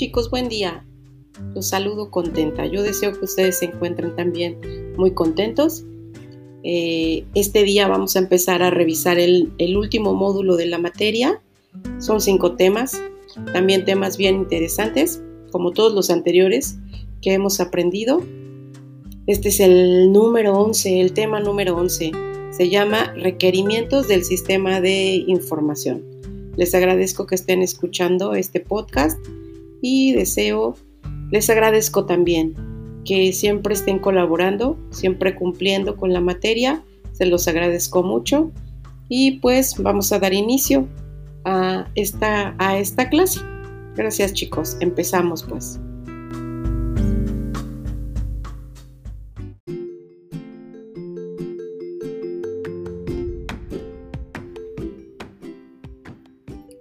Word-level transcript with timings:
Chicos, 0.00 0.30
buen 0.30 0.48
día. 0.48 0.82
Los 1.54 1.68
saludo 1.68 2.10
contenta. 2.10 2.64
Yo 2.64 2.82
deseo 2.82 3.12
que 3.12 3.26
ustedes 3.26 3.58
se 3.58 3.66
encuentren 3.66 4.16
también 4.16 4.56
muy 4.96 5.12
contentos. 5.12 5.84
Eh, 6.64 7.26
este 7.34 7.64
día 7.64 7.86
vamos 7.86 8.16
a 8.16 8.20
empezar 8.20 8.62
a 8.62 8.70
revisar 8.70 9.18
el, 9.18 9.52
último 9.76 10.14
módulo 10.14 10.56
de 10.56 10.64
la 10.64 10.78
materia. 10.78 11.42
Son 11.98 12.22
cinco 12.22 12.56
temas, 12.56 12.98
también 13.52 13.84
temas 13.84 14.16
bien 14.16 14.36
interesantes, 14.36 15.20
como 15.52 15.72
todos 15.72 15.92
los 15.92 16.08
anteriores 16.08 16.78
que 17.20 17.34
hemos 17.34 17.60
aprendido. 17.60 18.22
Este 19.26 19.50
es 19.50 19.60
el 19.60 20.12
número 20.12 20.54
11, 20.54 20.98
el 20.98 21.12
tema 21.12 21.40
número 21.40 21.76
11. 21.76 22.12
Se 22.52 22.70
llama 22.70 23.12
Requerimientos 23.18 24.08
del 24.08 24.24
Sistema 24.24 24.80
de 24.80 25.24
Información. 25.26 26.02
Les 26.56 26.74
agradezco 26.74 27.26
que 27.26 27.34
estén 27.34 27.60
escuchando 27.60 28.32
este 28.32 28.60
podcast 28.60 29.18
y 29.80 30.12
deseo, 30.12 30.76
les 31.30 31.48
agradezco 31.50 32.06
también 32.06 32.54
que 33.04 33.32
siempre 33.32 33.74
estén 33.74 33.98
colaborando, 33.98 34.78
siempre 34.90 35.34
cumpliendo 35.34 35.96
con 35.96 36.12
la 36.12 36.20
materia. 36.20 36.82
Se 37.12 37.26
los 37.26 37.48
agradezco 37.48 38.02
mucho 38.02 38.50
y 39.08 39.38
pues 39.40 39.74
vamos 39.78 40.12
a 40.12 40.18
dar 40.18 40.32
inicio 40.32 40.86
a 41.44 41.88
esta, 41.94 42.54
a 42.58 42.78
esta 42.78 43.08
clase. 43.08 43.40
Gracias 43.96 44.32
chicos, 44.32 44.76
empezamos 44.80 45.42
pues. 45.42 45.80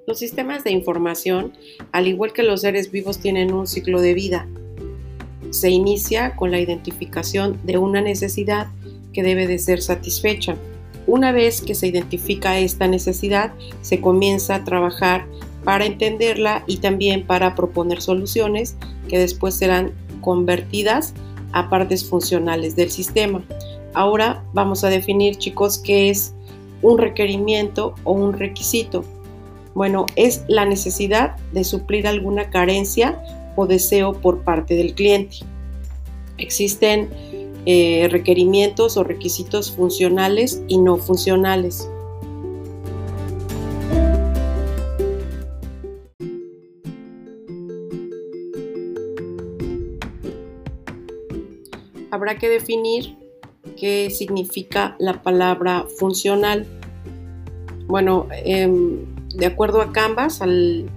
Los 0.09 0.17
sistemas 0.17 0.63
de 0.63 0.71
información, 0.71 1.53
al 1.91 2.07
igual 2.07 2.33
que 2.33 2.41
los 2.41 2.61
seres 2.61 2.91
vivos, 2.91 3.19
tienen 3.19 3.53
un 3.53 3.67
ciclo 3.67 4.01
de 4.01 4.15
vida. 4.15 4.47
Se 5.51 5.69
inicia 5.69 6.35
con 6.35 6.49
la 6.49 6.59
identificación 6.59 7.59
de 7.63 7.77
una 7.77 8.01
necesidad 8.01 8.69
que 9.13 9.21
debe 9.21 9.45
de 9.45 9.59
ser 9.59 9.83
satisfecha. 9.83 10.55
Una 11.05 11.31
vez 11.31 11.61
que 11.61 11.75
se 11.75 11.85
identifica 11.85 12.57
esta 12.57 12.87
necesidad, 12.87 13.53
se 13.83 14.01
comienza 14.01 14.55
a 14.55 14.63
trabajar 14.63 15.27
para 15.63 15.85
entenderla 15.85 16.63
y 16.65 16.77
también 16.77 17.27
para 17.27 17.53
proponer 17.53 18.01
soluciones 18.01 18.77
que 19.09 19.19
después 19.19 19.53
serán 19.53 19.93
convertidas 20.21 21.13
a 21.51 21.69
partes 21.69 22.03
funcionales 22.03 22.75
del 22.75 22.89
sistema. 22.89 23.43
Ahora 23.93 24.43
vamos 24.53 24.83
a 24.83 24.89
definir, 24.89 25.35
chicos, 25.35 25.77
qué 25.77 26.09
es 26.09 26.33
un 26.81 26.97
requerimiento 26.97 27.93
o 28.05 28.13
un 28.13 28.33
requisito. 28.33 29.05
Bueno, 29.75 30.05
es 30.15 30.43
la 30.47 30.65
necesidad 30.65 31.37
de 31.53 31.63
suplir 31.63 32.07
alguna 32.07 32.49
carencia 32.49 33.21
o 33.55 33.67
deseo 33.67 34.13
por 34.13 34.43
parte 34.43 34.75
del 34.75 34.93
cliente. 34.93 35.37
Existen 36.37 37.09
eh, 37.65 38.07
requerimientos 38.09 38.97
o 38.97 39.03
requisitos 39.03 39.71
funcionales 39.71 40.61
y 40.67 40.77
no 40.77 40.97
funcionales. 40.97 41.89
Habrá 52.11 52.39
que 52.39 52.49
definir 52.49 53.17
qué 53.77 54.09
significa 54.09 54.95
la 54.99 55.21
palabra 55.21 55.85
funcional. 55.97 56.65
Bueno, 57.87 58.27
em, 58.31 59.18
de 59.39 59.45
acuerdo 59.45 59.81
a 59.81 59.91
Canvas, 59.91 60.41
al, 60.41 60.89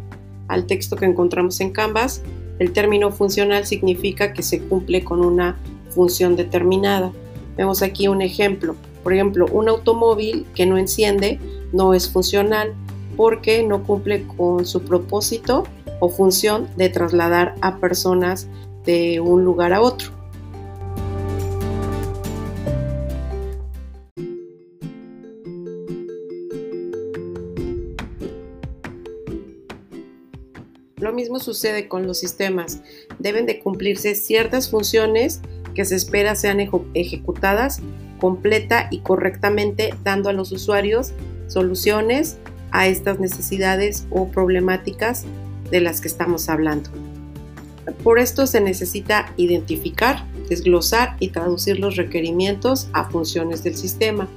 texto 0.67 0.97
que 0.97 1.07
encontramos 1.07 1.61
en 1.61 1.71
Canvas, 1.71 2.23
el 2.59 2.73
término 2.73 3.11
funcional 3.11 3.67
significa 3.67 4.33
que 4.33 4.43
se 4.43 4.61
cumple 4.61 5.03
con 5.03 5.25
una 5.25 5.57
función 5.91 6.37
determinada. 6.37 7.13
Vemos 7.57 7.83
aquí 7.83 8.09
un 8.09 8.21
ejemplo. 8.21 8.77
Por 9.03 9.13
ejemplo, 9.13 9.47
un 9.51 9.69
automóvil 9.69 10.47
que 10.55 10.67
no 10.67 10.77
enciende 10.77 11.41
no 11.73 11.95
es 11.95 12.09
funcional 12.11 12.75
porque 13.17 13.63
no 13.63 13.83
cumple 13.83 14.27
con 14.37 14.67
su 14.67 14.83
propósito 14.83 15.65
o 16.01 16.09
función 16.09 16.69
de 16.77 16.89
trasladar 16.89 17.55
a 17.61 17.77
personas 17.77 18.49
de 18.85 19.21
un 19.21 19.45
lugar 19.45 19.73
a 19.73 19.81
otro. 19.81 20.22
Lo 31.03 31.13
mismo 31.13 31.41
sucede 31.41 31.89
con 31.89 32.07
los 32.07 32.21
sistemas. 32.21 32.81
Deben 33.19 33.45
de 33.45 33.59
cumplirse 33.59 34.15
ciertas 34.15 34.71
funciones 34.71 35.41
que 35.75 35.85
se 35.85 35.97
espera 35.97 36.37
sean 36.37 36.61
ejecutadas 36.95 37.81
completa 38.21 38.87
y 38.93 39.01
correctamente, 39.01 39.95
dando 40.05 40.31
a 40.31 40.33
los 40.33 40.53
usuarios 40.53 41.13
soluciones 41.49 42.39
a 42.71 42.87
estas 42.87 43.19
necesidades 43.19 44.07
o 44.11 44.29
problemáticas 44.29 45.25
de 45.73 45.81
las 45.81 46.01
que 46.01 46.07
estamos 46.07 46.49
hablando. 46.49 46.89
Por 48.05 48.21
esto 48.21 48.47
se 48.47 48.61
necesita 48.61 49.35
identificar, 49.37 50.25
desglosar 50.49 51.17
y 51.19 51.31
traducir 51.31 51.81
los 51.81 51.97
requerimientos 51.97 52.89
a 52.93 53.11
funciones 53.11 53.65
del 53.65 53.75
sistema. 53.75 54.29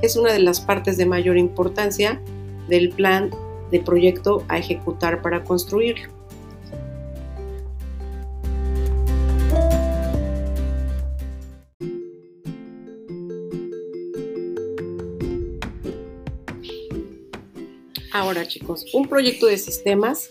Es 0.00 0.14
una 0.14 0.32
de 0.32 0.38
las 0.38 0.60
partes 0.60 0.96
de 0.96 1.06
mayor 1.06 1.36
importancia 1.36 2.20
del 2.68 2.90
plan 2.90 3.30
de 3.70 3.80
proyecto 3.80 4.44
a 4.48 4.58
ejecutar 4.58 5.22
para 5.22 5.44
construirlo. 5.44 6.12
Ahora 18.12 18.46
chicos, 18.46 18.86
un 18.94 19.08
proyecto 19.08 19.46
de 19.46 19.58
sistemas 19.58 20.28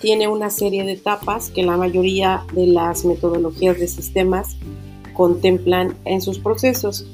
tiene 0.00 0.28
una 0.28 0.50
serie 0.50 0.84
de 0.84 0.92
etapas 0.92 1.50
que 1.50 1.64
la 1.64 1.76
mayoría 1.76 2.44
de 2.52 2.68
las 2.68 3.04
metodologías 3.04 3.78
de 3.80 3.88
sistemas 3.88 4.56
contemplan 5.14 5.96
en 6.04 6.20
sus 6.20 6.38
procesos. 6.38 7.06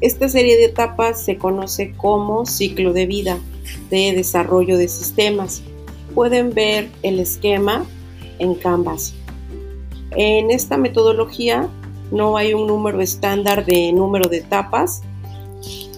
Esta 0.00 0.28
serie 0.28 0.56
de 0.56 0.66
etapas 0.66 1.20
se 1.20 1.36
conoce 1.36 1.92
como 1.96 2.46
ciclo 2.46 2.92
de 2.92 3.06
vida 3.06 3.40
de 3.90 4.12
desarrollo 4.14 4.76
de 4.76 4.88
sistemas. 4.88 5.62
Pueden 6.14 6.52
ver 6.54 6.88
el 7.02 7.20
esquema 7.20 7.84
en 8.38 8.54
Canvas. 8.54 9.14
En 10.16 10.50
esta 10.50 10.76
metodología 10.76 11.68
no 12.10 12.36
hay 12.36 12.54
un 12.54 12.66
número 12.66 13.00
estándar 13.00 13.64
de 13.64 13.92
número 13.92 14.28
de 14.28 14.38
etapas 14.38 15.02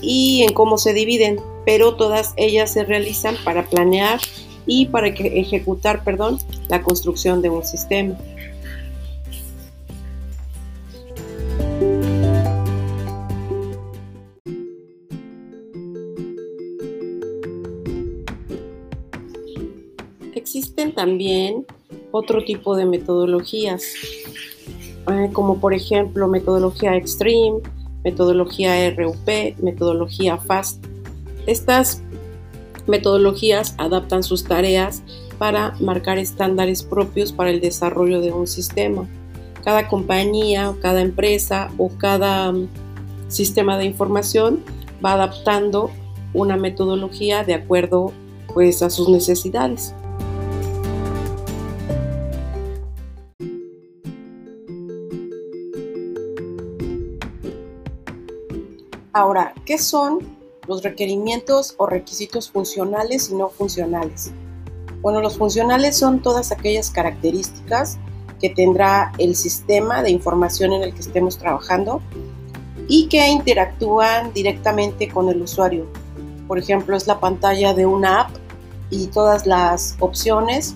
y 0.01 0.43
en 0.43 0.55
cómo 0.55 0.79
se 0.79 0.93
dividen, 0.95 1.41
pero 1.65 1.97
todas 1.97 2.33
ellas 2.37 2.73
se 2.73 2.85
realizan 2.85 3.37
para 3.45 3.67
planear 3.67 4.21
y 4.67 4.87
para 4.87 5.09
ejecutar 5.09 6.05
perdón, 6.05 6.39
la 6.69 6.83
construcción 6.83 7.43
de 7.43 7.51
un 7.51 7.65
sistema. 7.65 8.17
Existen 20.59 20.93
también 20.93 21.65
otro 22.11 22.45
tipo 22.45 22.75
de 22.75 22.85
metodologías, 22.85 23.85
eh, 25.09 25.31
como 25.33 25.61
por 25.61 25.73
ejemplo 25.73 26.27
metodología 26.27 26.97
Extreme, 26.97 27.61
metodología 28.03 28.91
RUP, 28.91 29.57
metodología 29.63 30.37
FAST. 30.37 30.85
Estas 31.47 32.03
metodologías 32.89 33.77
adaptan 33.79 34.25
sus 34.25 34.43
tareas 34.43 35.05
para 35.39 35.77
marcar 35.79 36.19
estándares 36.19 36.83
propios 36.83 37.31
para 37.31 37.51
el 37.51 37.61
desarrollo 37.61 38.21
de 38.21 38.33
un 38.33 38.49
sistema. 38.49 39.09
Cada 39.63 39.87
compañía 39.87 40.75
cada 40.83 41.03
empresa 41.03 41.71
o 41.79 41.89
cada 41.89 42.51
mm, 42.51 42.67
sistema 43.29 43.79
de 43.79 43.85
información 43.85 44.65
va 45.05 45.13
adaptando 45.13 45.93
una 46.35 46.57
metodología 46.57 47.45
de 47.45 47.55
acuerdo 47.55 48.13
pues 48.53 48.83
a 48.83 48.91
sus 48.91 49.09
necesidades. 49.09 49.95
Ahora, 59.13 59.55
¿qué 59.65 59.79
son 59.79 60.19
los 60.67 60.83
requerimientos 60.83 61.75
o 61.79 61.87
requisitos 61.87 62.51
funcionales 62.51 63.31
y 63.31 63.35
no 63.35 63.49
funcionales? 63.49 64.33
Bueno, 65.01 65.21
los 65.21 65.39
funcionales 65.39 65.97
son 65.97 66.21
todas 66.21 66.53
aquellas 66.53 66.91
características 66.91 67.99
que 68.41 68.51
tendrá 68.51 69.13
el 69.19 69.35
sistema 69.35 70.03
de 70.03 70.11
información 70.11 70.73
en 70.73 70.83
el 70.83 70.93
que 70.93 71.01
estemos 71.01 71.39
trabajando 71.39 72.01
y 72.89 73.09
que 73.09 73.27
interactúan 73.29 74.33
directamente 74.33 75.09
con 75.09 75.29
el 75.29 75.43
usuario. 75.43 75.87
Por 76.47 76.59
ejemplo, 76.59 76.97
es 76.97 77.07
la 77.07 77.21
pantalla 77.21 77.75
de 77.75 77.87
una 77.87 78.23
app 78.23 78.31
y 78.91 79.07
todas 79.09 79.47
las 79.47 79.97
opciones 80.01 80.75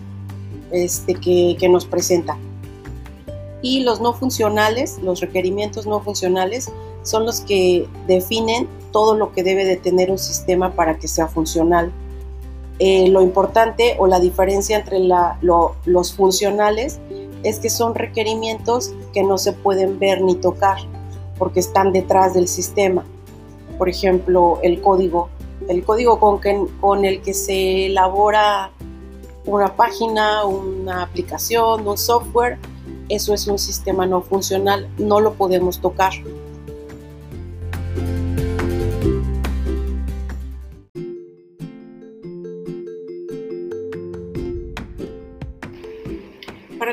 este, 0.71 1.15
que, 1.15 1.57
que 1.59 1.69
nos 1.69 1.87
presenta. 1.87 2.37
Y 3.63 3.81
los 3.85 4.01
no 4.01 4.13
funcionales, 4.13 4.99
los 5.03 5.21
requerimientos 5.21 5.87
no 5.87 6.01
funcionales, 6.01 6.71
son 7.03 7.27
los 7.27 7.41
que 7.41 7.89
definen 8.07 8.69
todo 8.93 9.15
lo 9.15 9.33
que 9.33 9.43
debe 9.43 9.65
de 9.65 9.77
tener 9.77 10.11
un 10.11 10.19
sistema 10.19 10.73
para 10.73 10.99
que 10.99 11.09
sea 11.09 11.27
funcional. 11.27 11.93
Eh, 12.79 13.09
lo 13.09 13.23
importante 13.23 13.97
o 13.99 14.07
la 14.07 14.21
diferencia 14.21 14.79
entre 14.79 14.99
los 15.01 16.15
funcionales 16.15 17.01
es 17.43 17.59
que 17.59 17.71
son 17.71 17.95
requerimientos 17.95 18.93
que 19.13 19.23
no 19.23 19.39
se 19.39 19.53
pueden 19.53 19.99
ver 19.99 20.23
ni 20.23 20.35
tocar 20.35 20.79
porque 21.39 21.61
están 21.61 21.93
detrás 21.93 22.35
del 22.35 22.49
sistema. 22.49 23.05
Por 23.79 23.89
ejemplo, 23.89 24.59
el 24.63 24.81
código. 24.81 25.29
El 25.69 25.85
código 25.85 26.19
con, 26.19 26.41
con 26.81 27.05
el 27.05 27.23
que 27.23 27.35
se 27.35 27.87
elabora 27.87 28.73
una 29.47 29.75
página, 29.75 30.45
una 30.45 31.03
aplicación, 31.03 31.87
un 31.87 31.99
software, 31.99 32.59
eso 33.09 33.35
es 33.35 33.47
un 33.47 33.59
sistema 33.59 34.07
no 34.07 34.23
funcional, 34.23 34.89
no 34.99 35.21
lo 35.21 35.35
podemos 35.35 35.81
tocar. 35.81 36.13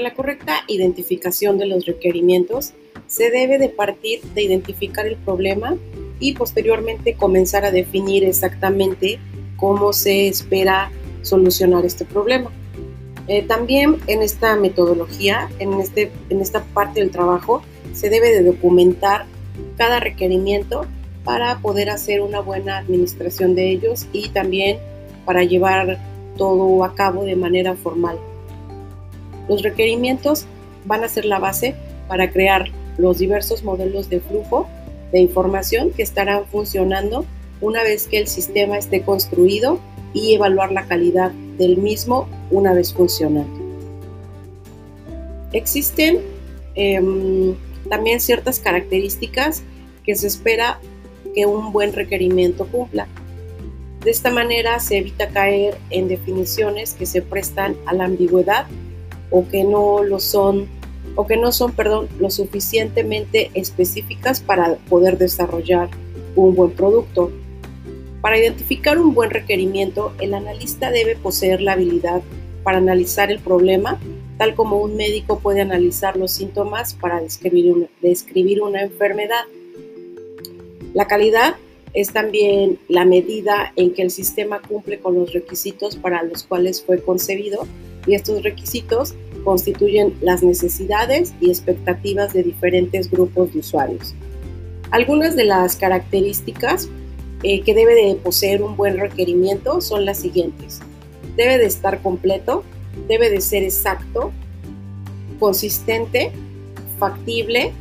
La 0.09 0.15
correcta 0.15 0.63
identificación 0.67 1.59
de 1.59 1.67
los 1.67 1.85
requerimientos, 1.85 2.73
se 3.05 3.29
debe 3.29 3.59
de 3.59 3.69
partir 3.69 4.21
de 4.33 4.41
identificar 4.41 5.05
el 5.05 5.17
problema 5.17 5.77
y 6.19 6.33
posteriormente 6.33 7.13
comenzar 7.13 7.63
a 7.63 7.71
definir 7.71 8.23
exactamente 8.23 9.19
cómo 9.55 9.93
se 9.93 10.27
espera 10.27 10.91
solucionar 11.21 11.85
este 11.85 12.05
problema. 12.05 12.49
Eh, 13.27 13.43
también 13.43 13.97
en 14.07 14.23
esta 14.23 14.55
metodología, 14.55 15.47
en, 15.59 15.73
este, 15.79 16.11
en 16.31 16.41
esta 16.41 16.63
parte 16.63 17.01
del 17.01 17.11
trabajo, 17.11 17.61
se 17.93 18.09
debe 18.09 18.31
de 18.31 18.41
documentar 18.43 19.25
cada 19.77 19.99
requerimiento 19.99 20.87
para 21.23 21.59
poder 21.59 21.91
hacer 21.91 22.21
una 22.21 22.39
buena 22.39 22.79
administración 22.79 23.53
de 23.53 23.69
ellos 23.69 24.07
y 24.11 24.29
también 24.29 24.79
para 25.25 25.43
llevar 25.43 25.99
todo 26.35 26.83
a 26.83 26.95
cabo 26.95 27.25
de 27.25 27.35
manera 27.35 27.75
formal. 27.75 28.17
Los 29.49 29.63
requerimientos 29.63 30.45
van 30.85 31.03
a 31.03 31.09
ser 31.09 31.25
la 31.25 31.39
base 31.39 31.75
para 32.07 32.31
crear 32.31 32.71
los 32.97 33.17
diversos 33.17 33.63
modelos 33.63 34.09
de 34.09 34.19
flujo 34.19 34.67
de 35.11 35.19
información 35.19 35.91
que 35.91 36.03
estarán 36.03 36.45
funcionando 36.45 37.25
una 37.61 37.83
vez 37.83 38.07
que 38.07 38.19
el 38.19 38.27
sistema 38.27 38.77
esté 38.77 39.01
construido 39.01 39.79
y 40.13 40.35
evaluar 40.35 40.71
la 40.71 40.85
calidad 40.85 41.31
del 41.57 41.77
mismo 41.77 42.27
una 42.51 42.73
vez 42.73 42.93
funcionando. 42.93 43.59
Existen 45.51 46.19
em, 46.75 47.55
también 47.89 48.19
ciertas 48.19 48.59
características 48.59 49.63
que 50.05 50.15
se 50.15 50.27
espera 50.27 50.79
que 51.33 51.45
un 51.45 51.71
buen 51.71 51.93
requerimiento 51.93 52.67
cumpla. 52.67 53.07
De 54.03 54.11
esta 54.11 54.31
manera 54.31 54.79
se 54.79 54.97
evita 54.97 55.29
caer 55.29 55.77
en 55.89 56.07
definiciones 56.07 56.93
que 56.93 57.05
se 57.05 57.21
prestan 57.21 57.75
a 57.85 57.93
la 57.93 58.05
ambigüedad 58.05 58.67
o 59.31 59.47
que 59.47 59.63
no 59.63 60.03
lo 60.03 60.19
son 60.19 60.67
o 61.15 61.27
que 61.27 61.37
no 61.37 61.51
son, 61.51 61.73
perdón, 61.73 62.07
lo 62.19 62.29
suficientemente 62.29 63.51
específicas 63.53 64.41
para 64.41 64.75
poder 64.89 65.17
desarrollar 65.17 65.89
un 66.35 66.55
buen 66.55 66.71
producto. 66.71 67.31
Para 68.21 68.37
identificar 68.37 68.97
un 68.97 69.13
buen 69.13 69.29
requerimiento, 69.29 70.13
el 70.19 70.33
analista 70.33 70.91
debe 70.91 71.15
poseer 71.15 71.61
la 71.61 71.73
habilidad 71.73 72.21
para 72.63 72.77
analizar 72.77 73.31
el 73.31 73.39
problema, 73.39 73.99
tal 74.37 74.55
como 74.55 74.81
un 74.81 74.95
médico 74.95 75.39
puede 75.39 75.61
analizar 75.61 76.15
los 76.15 76.31
síntomas 76.31 76.93
para 76.93 77.21
describir 77.21 77.71
una, 77.71 77.87
describir 78.01 78.61
una 78.61 78.81
enfermedad. 78.81 79.43
La 80.93 81.07
calidad 81.07 81.55
es 81.93 82.13
también 82.13 82.77
la 82.87 83.05
medida 83.05 83.73
en 83.75 83.93
que 83.93 84.03
el 84.03 84.11
sistema 84.11 84.61
cumple 84.61 84.99
con 84.99 85.15
los 85.15 85.33
requisitos 85.33 85.95
para 85.95 86.23
los 86.23 86.43
cuales 86.43 86.83
fue 86.83 87.01
concebido 87.01 87.67
y 88.09 88.15
estos 88.15 88.41
requisitos 88.43 89.13
constituyen 89.43 90.15
las 90.21 90.41
necesidades 90.43 91.33
y 91.39 91.49
expectativas 91.49 92.33
de 92.33 92.43
diferentes 92.43 93.09
grupos 93.09 93.53
de 93.53 93.59
usuarios. 93.59 94.15
Algunas 94.91 95.35
de 95.35 95.45
las 95.45 95.75
características 95.75 96.89
eh, 97.43 97.61
que 97.61 97.73
debe 97.73 97.93
de 97.93 98.15
poseer 98.15 98.63
un 98.63 98.75
buen 98.75 98.97
requerimiento 98.97 99.79
son 99.81 100.05
las 100.05 100.19
siguientes. 100.19 100.81
Debe 101.37 101.57
de 101.57 101.65
estar 101.65 102.01
completo, 102.01 102.63
debe 103.07 103.29
de 103.29 103.39
ser 103.39 103.63
exacto, 103.63 104.31
consistente, 105.39 106.31
factible, 106.97 107.71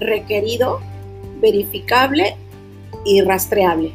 requerido, 0.00 0.80
verificable 1.40 2.36
y 3.04 3.20
rastreable. 3.22 3.94